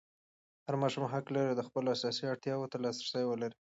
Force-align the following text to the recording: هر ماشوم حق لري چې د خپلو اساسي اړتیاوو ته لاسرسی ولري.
هر 0.65 0.75
ماشوم 0.81 1.03
حق 1.13 1.25
لري 1.33 1.49
چې 1.49 1.55
د 1.57 1.61
خپلو 1.67 1.87
اساسي 1.95 2.23
اړتیاوو 2.31 2.69
ته 2.71 2.77
لاسرسی 2.83 3.23
ولري. 3.27 3.57